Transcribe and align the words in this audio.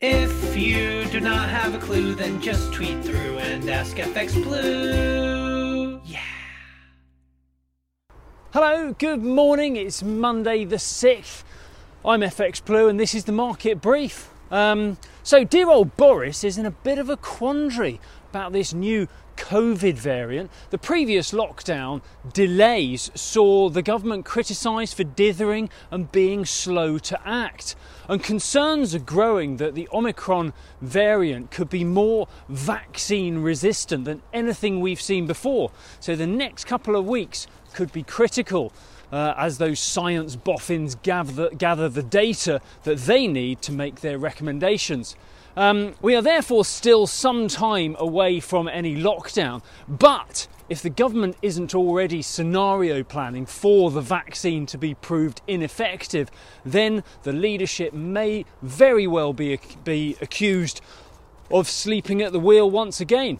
If 0.00 0.56
you 0.56 1.06
do 1.06 1.18
not 1.18 1.48
have 1.48 1.74
a 1.74 1.78
clue, 1.78 2.14
then 2.14 2.40
just 2.40 2.72
tweet 2.72 3.04
through 3.04 3.38
and 3.38 3.68
ask 3.68 3.96
FX 3.96 4.40
Blue. 4.44 6.00
Yeah. 6.04 6.20
Hello, 8.52 8.92
good 8.92 9.24
morning. 9.24 9.74
It's 9.74 10.00
Monday 10.00 10.64
the 10.64 10.76
6th. 10.76 11.42
I'm 12.04 12.20
FX 12.20 12.64
Blue 12.64 12.88
and 12.88 13.00
this 13.00 13.12
is 13.12 13.24
the 13.24 13.32
market 13.32 13.80
brief. 13.80 14.30
Um, 14.52 14.98
so, 15.24 15.42
dear 15.42 15.68
old 15.68 15.96
Boris 15.96 16.44
is 16.44 16.58
in 16.58 16.64
a 16.64 16.70
bit 16.70 17.00
of 17.00 17.10
a 17.10 17.16
quandary 17.16 17.98
about 18.38 18.52
this 18.52 18.72
new 18.72 19.08
COVID 19.36 19.94
variant. 19.94 20.48
The 20.70 20.78
previous 20.78 21.32
lockdown 21.32 22.02
delays 22.32 23.10
saw 23.16 23.68
the 23.68 23.82
government 23.82 24.24
criticised 24.24 24.96
for 24.96 25.02
dithering 25.02 25.70
and 25.90 26.12
being 26.12 26.44
slow 26.44 26.98
to 26.98 27.18
act. 27.28 27.74
And 28.08 28.22
concerns 28.22 28.94
are 28.94 29.00
growing 29.00 29.56
that 29.56 29.74
the 29.74 29.88
Omicron 29.92 30.52
variant 30.80 31.50
could 31.50 31.68
be 31.68 31.82
more 31.82 32.28
vaccine 32.48 33.38
resistant 33.38 34.04
than 34.04 34.22
anything 34.32 34.80
we've 34.80 35.00
seen 35.00 35.26
before. 35.26 35.72
So 35.98 36.14
the 36.14 36.26
next 36.26 36.64
couple 36.66 36.94
of 36.94 37.06
weeks 37.06 37.48
could 37.74 37.90
be 37.90 38.04
critical. 38.04 38.72
Uh, 39.10 39.34
as 39.36 39.58
those 39.58 39.80
science 39.80 40.36
boffins 40.36 40.94
gather, 40.96 41.50
gather 41.50 41.88
the 41.88 42.02
data 42.04 42.60
that 42.84 42.98
they 42.98 43.26
need 43.26 43.62
to 43.62 43.72
make 43.72 44.00
their 44.00 44.18
recommendations. 44.18 45.16
Um, 45.56 45.94
we 46.00 46.14
are 46.14 46.22
therefore 46.22 46.64
still 46.64 47.06
some 47.06 47.48
time 47.48 47.96
away 47.98 48.40
from 48.40 48.68
any 48.68 48.96
lockdown, 48.96 49.62
but 49.88 50.46
if 50.68 50.82
the 50.82 50.90
government 50.90 51.36
isn't 51.40 51.74
already 51.74 52.20
scenario 52.22 53.02
planning 53.02 53.46
for 53.46 53.90
the 53.90 54.00
vaccine 54.00 54.66
to 54.66 54.78
be 54.78 54.94
proved 54.94 55.40
ineffective, 55.46 56.30
then 56.64 57.02
the 57.22 57.32
leadership 57.32 57.92
may 57.92 58.44
very 58.60 59.06
well 59.06 59.32
be, 59.32 59.58
be 59.84 60.16
accused 60.20 60.80
of 61.50 61.68
sleeping 61.68 62.20
at 62.20 62.32
the 62.32 62.40
wheel 62.40 62.70
once 62.70 63.00
again. 63.00 63.38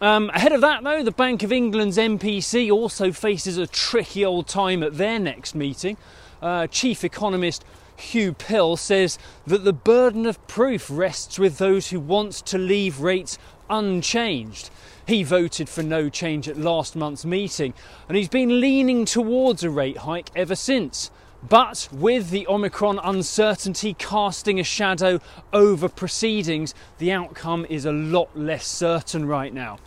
Um, 0.00 0.30
ahead 0.30 0.52
of 0.52 0.60
that, 0.62 0.82
though, 0.82 1.02
the 1.02 1.10
Bank 1.10 1.42
of 1.42 1.52
England's 1.52 1.98
MPC 1.98 2.70
also 2.70 3.12
faces 3.12 3.58
a 3.58 3.66
tricky 3.66 4.24
old 4.24 4.46
time 4.46 4.82
at 4.82 4.96
their 4.96 5.18
next 5.18 5.54
meeting. 5.54 5.96
Uh, 6.40 6.66
Chief 6.68 7.04
Economist 7.04 7.64
Huw 8.00 8.36
Pill 8.36 8.76
says 8.76 9.18
that 9.46 9.64
the 9.64 9.72
burden 9.72 10.26
of 10.26 10.44
proof 10.46 10.88
rests 10.90 11.38
with 11.38 11.58
those 11.58 11.88
who 11.88 12.00
want 12.00 12.32
to 12.32 12.58
leave 12.58 13.00
rates 13.00 13.38
unchanged. 13.68 14.70
He 15.06 15.22
voted 15.22 15.68
for 15.68 15.82
no 15.82 16.08
change 16.08 16.48
at 16.48 16.58
last 16.58 16.96
month's 16.96 17.24
meeting 17.24 17.74
and 18.08 18.16
he's 18.16 18.28
been 18.28 18.60
leaning 18.60 19.04
towards 19.04 19.62
a 19.62 19.70
rate 19.70 19.98
hike 19.98 20.30
ever 20.34 20.54
since. 20.54 21.10
But 21.48 21.88
with 21.90 22.30
the 22.30 22.46
Omicron 22.46 22.98
uncertainty 23.02 23.94
casting 23.94 24.60
a 24.60 24.64
shadow 24.64 25.20
over 25.52 25.88
proceedings, 25.88 26.74
the 26.98 27.12
outcome 27.12 27.64
is 27.70 27.86
a 27.86 27.92
lot 27.92 28.36
less 28.36 28.66
certain 28.66 29.26
right 29.26 29.52
now. 29.52 29.78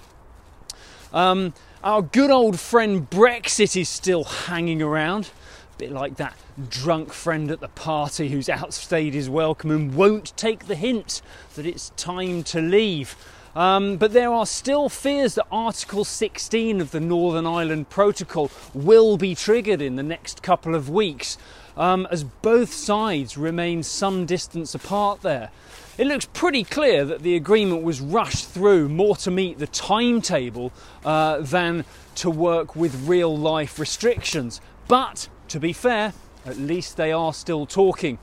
Um, 1.13 1.53
our 1.83 2.01
good 2.01 2.31
old 2.31 2.59
friend 2.59 3.07
Brexit 3.07 3.79
is 3.79 3.87
still 3.87 4.23
hanging 4.23 4.81
around 4.81 5.29
bit 5.77 5.91
like 5.91 6.15
that 6.17 6.35
drunk 6.69 7.13
friend 7.13 7.51
at 7.51 7.59
the 7.59 7.67
party 7.67 8.29
who's 8.29 8.49
outstayed 8.49 9.13
his 9.13 9.29
welcome 9.29 9.71
and 9.71 9.95
won't 9.95 10.35
take 10.37 10.67
the 10.67 10.75
hint 10.75 11.21
that 11.55 11.65
it's 11.65 11.89
time 11.91 12.43
to 12.43 12.61
leave. 12.61 13.15
Um, 13.55 13.97
but 13.97 14.13
there 14.13 14.31
are 14.31 14.47
still 14.47 14.89
fears 14.89 15.35
that 15.35 15.45
Article 15.51 16.03
16 16.03 16.81
of 16.81 16.91
the 16.91 16.99
Northern 16.99 17.45
Ireland 17.45 17.89
Protocol 17.89 18.49
will 18.73 19.15
be 19.17 19.35
triggered 19.35 19.81
in 19.81 19.95
the 19.95 20.03
next 20.03 20.41
couple 20.41 20.73
of 20.73 20.89
weeks, 20.89 21.37
um, 21.77 22.07
as 22.09 22.23
both 22.23 22.73
sides 22.73 23.37
remain 23.37 23.83
some 23.83 24.25
distance 24.25 24.73
apart 24.73 25.21
there. 25.21 25.51
It 25.95 26.07
looks 26.07 26.25
pretty 26.25 26.63
clear 26.63 27.05
that 27.05 27.21
the 27.21 27.35
agreement 27.35 27.83
was 27.83 28.01
rushed 28.01 28.49
through 28.49 28.89
more 28.89 29.15
to 29.17 29.29
meet 29.29 29.59
the 29.59 29.67
timetable 29.67 30.71
uh, 31.05 31.41
than 31.41 31.85
to 32.15 32.31
work 32.31 32.75
with 32.75 33.07
real 33.07 33.37
life 33.37 33.77
restrictions. 33.77 34.59
But 34.87 35.27
to 35.53 35.59
be 35.59 35.71
fair, 35.71 36.13
at 36.47 36.57
least 36.57 36.97
they 36.97 37.11
are 37.11 37.31
still 37.31 37.67
talking. 37.67 38.17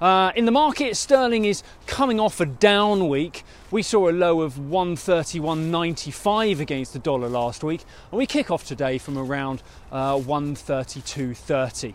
Uh, 0.00 0.32
in 0.34 0.46
the 0.46 0.50
market, 0.50 0.96
sterling 0.96 1.44
is 1.44 1.62
coming 1.86 2.18
off 2.18 2.40
a 2.40 2.46
down 2.46 3.10
week. 3.10 3.44
We 3.70 3.82
saw 3.82 4.08
a 4.08 4.10
low 4.10 4.40
of 4.40 4.54
131.95 4.54 6.60
against 6.60 6.94
the 6.94 6.98
dollar 6.98 7.28
last 7.28 7.62
week, 7.62 7.84
and 8.10 8.16
we 8.16 8.24
kick 8.24 8.50
off 8.50 8.64
today 8.64 8.96
from 8.96 9.18
around 9.18 9.62
uh, 9.92 10.14
132.30. 10.14 11.92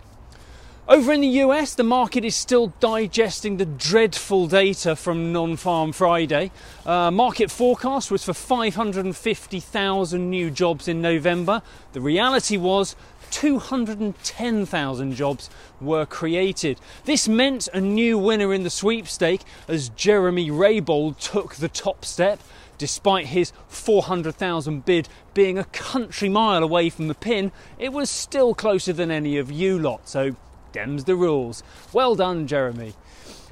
Over 0.89 1.11
in 1.11 1.19
the 1.19 1.27
US, 1.43 1.75
the 1.75 1.83
market 1.83 2.23
is 2.23 2.33
still 2.33 2.71
digesting 2.79 3.57
the 3.57 3.65
dreadful 3.65 4.47
data 4.47 4.95
from 4.95 5.33
Non 5.33 5.57
Farm 5.57 5.91
Friday. 5.91 6.49
Uh, 6.85 7.11
market 7.11 7.51
forecast 7.51 8.09
was 8.09 8.23
for 8.23 8.31
550,000 8.33 10.29
new 10.29 10.49
jobs 10.49 10.87
in 10.87 11.01
November. 11.01 11.61
The 11.91 11.99
reality 11.99 12.55
was 12.55 12.95
210,000 13.31 15.13
jobs 15.13 15.49
were 15.81 16.05
created. 16.05 16.79
This 17.03 17.27
meant 17.27 17.67
a 17.73 17.81
new 17.81 18.17
winner 18.17 18.53
in 18.53 18.63
the 18.63 18.69
sweepstake 18.69 19.41
as 19.67 19.89
Jeremy 19.89 20.49
Raybould 20.49 21.19
took 21.19 21.55
the 21.55 21.67
top 21.67 22.05
step. 22.05 22.39
Despite 22.77 23.25
his 23.25 23.51
400,000 23.67 24.85
bid 24.85 25.09
being 25.33 25.57
a 25.57 25.65
country 25.65 26.29
mile 26.29 26.63
away 26.63 26.89
from 26.89 27.09
the 27.09 27.13
pin, 27.13 27.51
it 27.77 27.91
was 27.91 28.09
still 28.09 28.55
closer 28.55 28.93
than 28.93 29.11
any 29.11 29.37
of 29.37 29.51
you 29.51 29.77
lot. 29.77 30.07
So 30.07 30.37
Dems 30.73 31.05
the 31.05 31.15
rules. 31.15 31.63
Well 31.93 32.15
done, 32.15 32.47
Jeremy. 32.47 32.93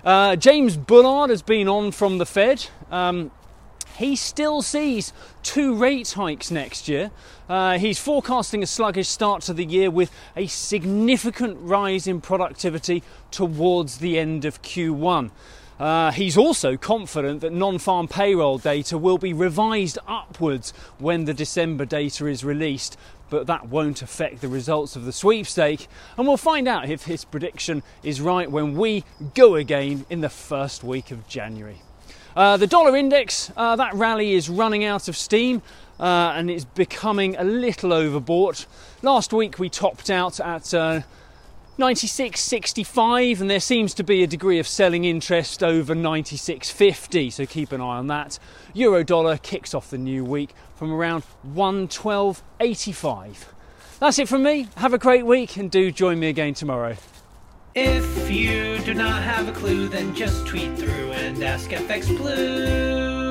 Uh, 0.03 0.35
James 0.35 0.77
Bullard 0.77 1.29
has 1.29 1.41
been 1.41 1.67
on 1.67 1.91
from 1.91 2.19
the 2.19 2.25
Fed. 2.25 2.67
Um, 2.91 3.31
he 3.97 4.15
still 4.15 4.61
sees 4.61 5.13
two 5.41 5.73
rate 5.73 6.11
hikes 6.11 6.51
next 6.51 6.87
year. 6.87 7.11
Uh, 7.47 7.77
he's 7.77 7.97
forecasting 7.97 8.61
a 8.61 8.67
sluggish 8.67 9.07
start 9.07 9.41
to 9.43 9.53
the 9.53 9.65
year 9.65 9.89
with 9.89 10.11
a 10.35 10.47
significant 10.47 11.57
rise 11.61 12.05
in 12.05 12.19
productivity 12.19 13.03
towards 13.31 13.99
the 13.99 14.19
end 14.19 14.43
of 14.43 14.61
Q1. 14.61 15.31
Uh, 15.79 16.11
he's 16.11 16.37
also 16.37 16.77
confident 16.77 17.41
that 17.41 17.51
non 17.51 17.77
farm 17.77 18.07
payroll 18.07 18.57
data 18.57 18.97
will 18.97 19.17
be 19.17 19.33
revised 19.33 19.97
upwards 20.07 20.71
when 20.99 21.25
the 21.25 21.33
December 21.33 21.85
data 21.85 22.27
is 22.27 22.43
released, 22.43 22.97
but 23.29 23.47
that 23.47 23.67
won't 23.67 24.01
affect 24.01 24.41
the 24.41 24.47
results 24.47 24.95
of 24.95 25.05
the 25.05 25.11
sweepstake. 25.11 25.87
And 26.17 26.27
we'll 26.27 26.37
find 26.37 26.67
out 26.67 26.89
if 26.89 27.03
his 27.03 27.25
prediction 27.25 27.83
is 28.03 28.21
right 28.21 28.49
when 28.49 28.77
we 28.77 29.03
go 29.33 29.55
again 29.55 30.05
in 30.09 30.21
the 30.21 30.29
first 30.29 30.83
week 30.83 31.11
of 31.11 31.27
January. 31.27 31.81
Uh, 32.35 32.57
the 32.57 32.67
dollar 32.67 32.95
index, 32.95 33.51
uh, 33.55 33.75
that 33.75 33.93
rally 33.93 34.33
is 34.33 34.49
running 34.49 34.83
out 34.83 35.07
of 35.07 35.17
steam. 35.17 35.61
Uh, 35.99 36.33
and 36.35 36.51
it's 36.51 36.65
becoming 36.65 37.37
a 37.37 37.43
little 37.43 37.91
overbought. 37.91 38.65
Last 39.01 39.31
week 39.31 39.59
we 39.59 39.69
topped 39.69 40.09
out 40.09 40.41
at 40.41 40.73
uh, 40.73 41.01
96.65 41.77 43.41
and 43.41 43.49
there 43.49 43.59
seems 43.59 43.93
to 43.95 44.03
be 44.03 44.23
a 44.23 44.27
degree 44.27 44.59
of 44.59 44.67
selling 44.67 45.03
interest 45.03 45.61
over 45.61 45.93
96.50 45.93 47.33
so 47.33 47.45
keep 47.45 47.73
an 47.73 47.81
eye 47.81 47.97
on 47.97 48.07
that. 48.07 48.39
Euro 48.73 49.03
dollar 49.03 49.37
kicks 49.37 49.73
off 49.73 49.89
the 49.89 49.97
new 49.97 50.23
week 50.23 50.51
from 50.75 50.93
around 50.93 51.23
112.85 51.53 53.35
that's 53.99 54.19
it 54.19 54.27
from 54.27 54.43
me. 54.43 54.67
Have 54.75 54.93
a 54.93 54.97
great 54.97 55.25
week 55.25 55.57
and 55.57 55.71
do 55.71 55.89
join 55.91 56.19
me 56.19 56.27
again 56.27 56.53
tomorrow. 56.53 56.95
If 57.73 58.29
you 58.31 58.77
do 58.79 58.93
not 58.93 59.21
have 59.21 59.49
a 59.49 59.51
clue 59.51 59.89
then 59.89 60.15
just 60.15 60.47
tweet 60.47 60.77
through 60.77 61.11
and 61.11 61.43
ask 61.43 61.69
fx 61.71 62.07
blue 62.17 63.24